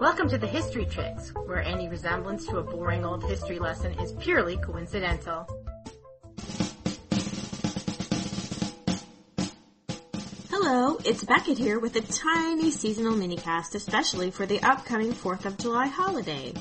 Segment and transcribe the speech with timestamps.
[0.00, 4.12] Welcome to the History Chicks, where any resemblance to a boring old history lesson is
[4.12, 5.46] purely coincidental.
[10.50, 15.58] Hello, it's Beckett here with a tiny seasonal minicast, especially for the upcoming 4th of
[15.58, 16.52] July holiday.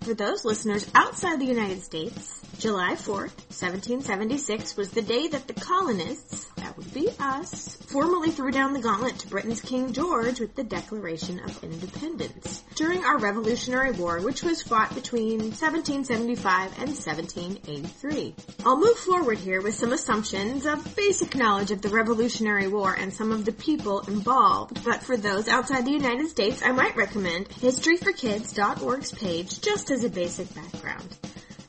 [0.00, 5.54] For those listeners outside the United States, July 4th, 1776 was the day that the
[5.54, 10.64] colonists, would be us, formally threw down the gauntlet to Britain's King George with the
[10.64, 18.34] Declaration of Independence during our Revolutionary War, which was fought between 1775 and 1783.
[18.64, 23.12] I'll move forward here with some assumptions of basic knowledge of the Revolutionary War and
[23.12, 27.48] some of the people involved, but for those outside the United States, I might recommend
[27.48, 31.16] historyforkids.org's page just as a basic background.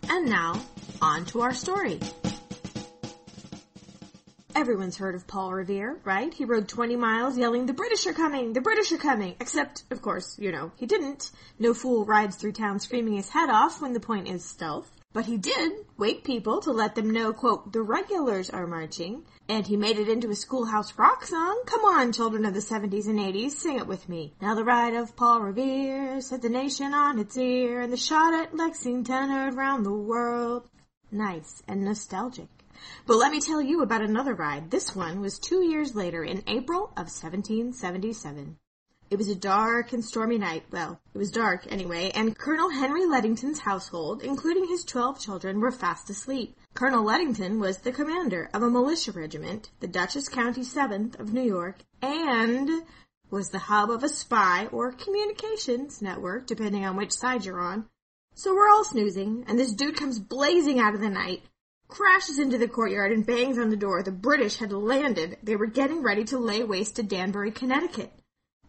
[0.10, 0.62] And now,
[1.02, 2.00] on to our story.
[4.58, 6.34] Everyone's heard of Paul Revere, right?
[6.34, 9.36] He rode 20 miles yelling, the British are coming, the British are coming.
[9.40, 11.30] Except, of course, you know, he didn't.
[11.60, 14.90] No fool rides through town screaming his head off when the point is stealth.
[15.14, 19.26] But he did wake people to let them know, quote, the regulars are marching.
[19.48, 21.62] And he made it into a schoolhouse rock song.
[21.68, 24.34] Come on, children of the 70s and 80s, sing it with me.
[24.42, 28.34] Now the ride of Paul Revere set the nation on its ear, and the shot
[28.34, 30.68] at Lexington heard round the world.
[31.12, 32.48] Nice and nostalgic.
[33.06, 34.72] But let me tell you about another ride.
[34.72, 38.58] This one was two years later in April of 1777.
[39.10, 40.66] It was a dark and stormy night.
[40.70, 45.72] Well, it was dark anyway, and Colonel Henry Ludington's household, including his twelve children, were
[45.72, 46.58] fast asleep.
[46.74, 51.42] Colonel Ludington was the commander of a militia regiment, the Dutchess County 7th of New
[51.42, 52.84] York, and
[53.30, 57.86] was the hub of a spy or communications network, depending on which side you're on.
[58.34, 61.44] So we're all snoozing, and this dude comes blazing out of the night,
[61.88, 64.04] crashes into the courtyard and bangs on the door.
[64.04, 65.38] The British had landed.
[65.44, 68.12] They were getting ready to lay waste to Danbury, Connecticut.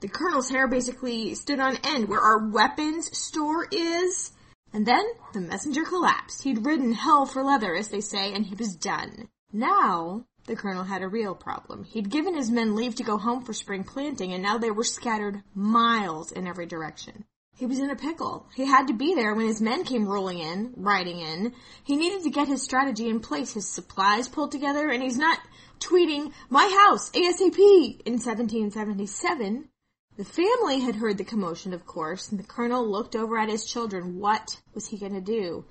[0.00, 4.32] The colonel's hair basically stood on end where our weapons store is.
[4.72, 6.42] And then the messenger collapsed.
[6.42, 9.28] He'd ridden hell for leather, as they say, and he was done.
[9.52, 11.84] Now, the colonel had a real problem.
[11.84, 14.84] He'd given his men leave to go home for spring planting, and now they were
[14.84, 17.24] scattered miles in every direction.
[17.58, 18.46] He was in a pickle.
[18.54, 21.54] He had to be there when his men came rolling in, riding in.
[21.82, 25.40] He needed to get his strategy in place, his supplies pulled together, and he's not
[25.80, 27.58] tweeting, my house, ASAP,
[28.06, 29.68] in 1777.
[30.16, 33.64] The family had heard the commotion, of course, and the colonel looked over at his
[33.64, 34.20] children.
[34.20, 35.64] What was he going to do?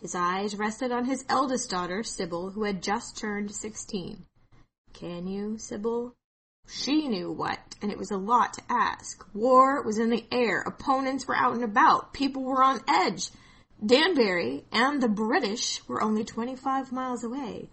[0.00, 4.26] His eyes rested on his eldest daughter, Sybil, who had just turned sixteen.
[4.92, 6.16] Can you, Sybil?
[6.68, 9.24] She knew what, and it was a lot to ask.
[9.34, 13.30] War was in the air, opponents were out and about, people were on edge.
[13.84, 17.68] Danbury and the British were only 25 miles away.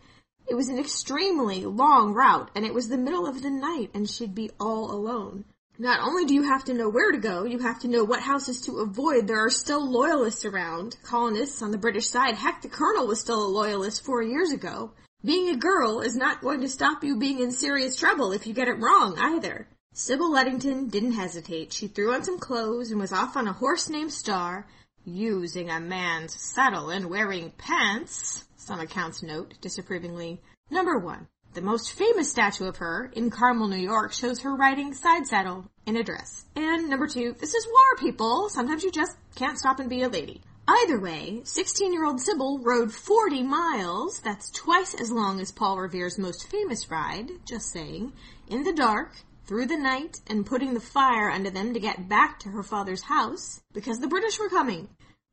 [0.48, 4.10] It was an extremely long route, and it was the middle of the night, and
[4.10, 5.46] she'd be all alone.
[5.78, 8.22] Not only do you have to know where to go, you have to know what
[8.22, 9.28] houses to avoid.
[9.28, 12.36] There are still loyalists around, colonists on the British side.
[12.36, 14.92] Heck, the colonel was still a loyalist four years ago.
[15.24, 18.54] Being a girl is not going to stop you being in serious trouble if you
[18.54, 19.68] get it wrong either.
[19.92, 21.74] Sybil Ludington didn't hesitate.
[21.74, 24.66] She threw on some clothes and was off on a horse named Star,
[25.04, 30.40] using a man's saddle and wearing pants, some accounts note disapprovingly.
[30.70, 31.28] Number one.
[31.54, 35.66] The most famous statue of her in Carmel, New York shows her riding side saddle
[35.86, 36.46] in a dress.
[36.56, 38.48] And number two, this is war, people.
[38.48, 40.42] Sometimes you just can't stop and be a lady.
[40.72, 46.48] Either way, 16-year-old Sybil rode 40 miles, that's twice as long as Paul Revere's most
[46.48, 48.14] famous ride, just saying,
[48.48, 49.16] in the dark,
[49.48, 53.02] through the night, and putting the fire under them to get back to her father's
[53.02, 54.88] house, because the British were coming.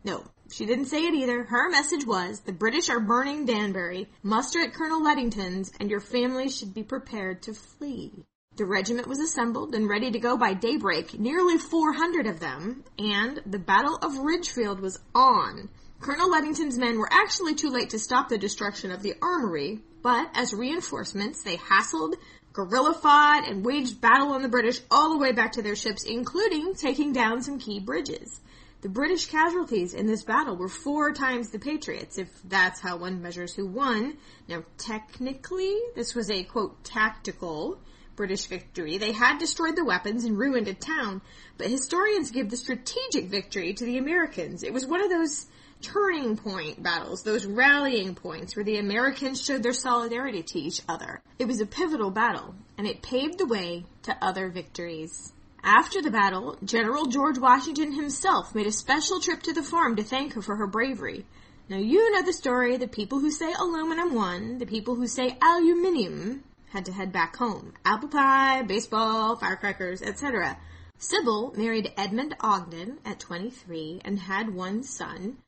[0.05, 1.45] No, she didn't say it either.
[1.45, 6.49] Her message was, the British are burning Danbury, muster at Colonel Ludington's, and your family
[6.49, 8.25] should be prepared to flee.
[8.57, 13.43] The regiment was assembled and ready to go by daybreak, nearly 400 of them, and
[13.45, 15.69] the Battle of Ridgefield was on.
[16.01, 20.31] Colonel Ludington's men were actually too late to stop the destruction of the armory, but
[20.33, 22.15] as reinforcements, they hassled,
[22.55, 26.05] guerrilla fought, and waged battle on the British all the way back to their ships,
[26.05, 28.41] including taking down some key bridges.
[28.81, 33.21] The British casualties in this battle were four times the Patriots, if that's how one
[33.21, 34.17] measures who won.
[34.49, 37.81] Now, technically, this was a, quote, tactical
[38.17, 38.99] British victory.
[38.99, 41.21] They had destroyed the weapons and ruined a town,
[41.59, 44.63] but historians give the strategic victory to the Americans.
[44.63, 45.47] It was one of those
[45.83, 51.21] turning point battles, those rallying points where the Americans showed their solidarity to each other.
[51.39, 55.33] It was a pivotal battle, and it paved the way to other victories.
[55.63, 60.03] After the battle, General George Washington himself made a special trip to the farm to
[60.03, 61.27] thank her for her bravery.
[61.69, 65.37] Now you know the story, the people who say aluminum won, the people who say
[65.43, 66.45] aluminium
[66.77, 67.73] had to head back home.
[67.87, 70.59] Apple pie, baseball, firecrackers, etc.
[70.99, 75.39] Sybil married Edmund Ogden at 23 and had one son.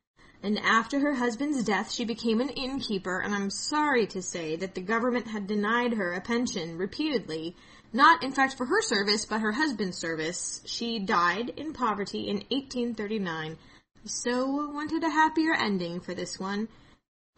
[0.42, 4.74] And after her husband's death, she became an innkeeper, and I'm sorry to say that
[4.74, 7.54] the government had denied her a pension repeatedly.
[7.92, 10.62] Not, in fact, for her service, but her husband's service.
[10.64, 13.58] She died in poverty in 1839.
[14.06, 16.68] So wanted a happier ending for this one.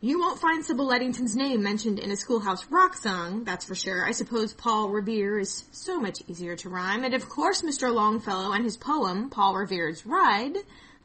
[0.03, 4.07] You won't find Sybil Ludington's name mentioned in a schoolhouse rock song, that's for sure.
[4.07, 7.05] I suppose Paul Revere is so much easier to rhyme.
[7.05, 7.93] And of course, Mr.
[7.93, 10.57] Longfellow and his poem, Paul Revere's Ride,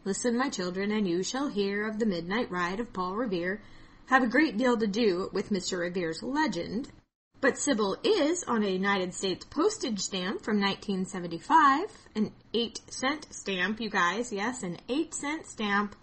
[0.06, 3.59] Listen, my children, and you shall hear of the midnight ride of Paul Revere,
[4.06, 5.80] have a great deal to do with Mr.
[5.80, 6.92] Revere's legend.
[7.42, 13.81] But Sybil is on a United States postage stamp from 1975, an 8 cent stamp,
[13.81, 15.95] you guys, yes, an 8 cent stamp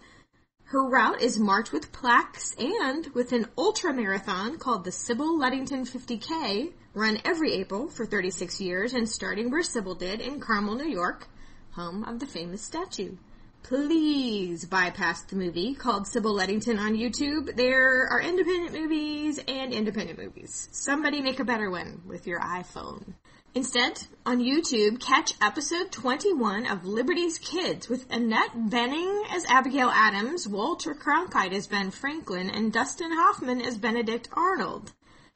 [0.73, 5.85] her route is marked with plaques and with an ultra marathon called the Sybil Ludington
[5.85, 10.89] 50K, run every April for 36 years and starting where Sybil did in Carmel, New
[10.89, 11.27] York,
[11.73, 13.17] home of the famous statue.
[13.61, 17.55] Please bypass the movie called Sybil Ludington on YouTube.
[17.55, 20.69] There are independent movies and independent movies.
[20.71, 23.13] Somebody make a better one with your iPhone.
[23.55, 30.47] Instead, on YouTube, catch episode 21 of Liberty's Kids with Annette Bening as Abigail Adams,
[30.47, 34.91] Walter Cronkite as Ben Franklin, and Dustin Hoffman as Benedict Arnold.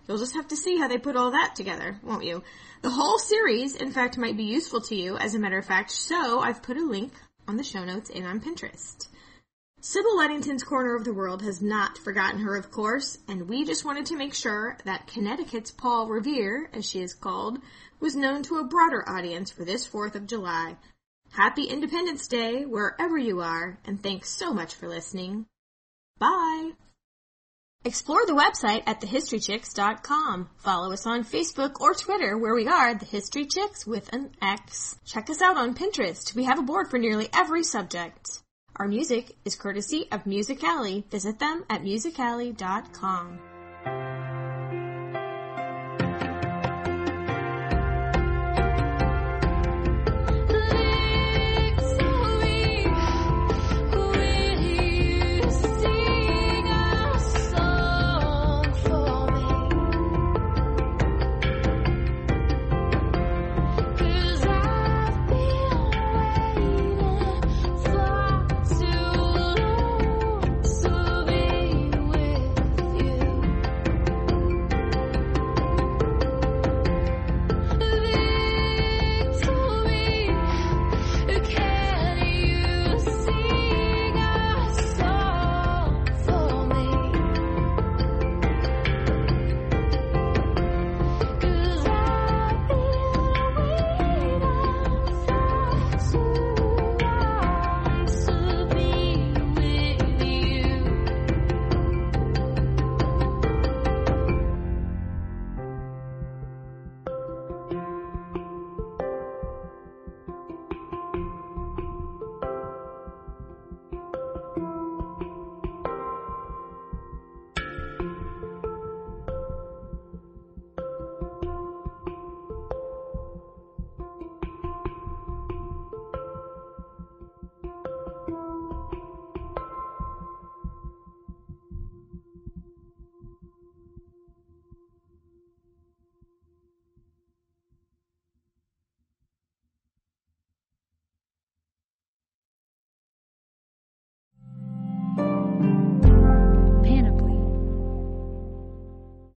[0.08, 2.42] You'll just have to see how they put all that together, won't you?
[2.82, 5.92] The whole series, in fact, might be useful to you, as a matter of fact,
[5.92, 7.14] so I've put a link
[7.48, 9.08] on the show notes and on Pinterest.
[9.80, 13.86] Sybil Ludington's corner of the world has not forgotten her, of course, and we just
[13.86, 17.60] wanted to make sure that Connecticut's Paul Revere, as she is called,
[18.00, 20.78] was known to a broader audience for this 4th of July.
[21.30, 25.46] Happy Independence Day wherever you are, and thanks so much for listening.
[26.18, 26.72] Bye!
[27.86, 30.50] Explore the website at thehistorychicks.com.
[30.58, 34.98] Follow us on Facebook or Twitter where we are The History Chicks with an X.
[35.06, 36.34] Check us out on Pinterest.
[36.34, 38.42] We have a board for nearly every subject.
[38.80, 41.04] Our music is courtesy of Music Alley.
[41.10, 43.40] Visit them at musicalley.com.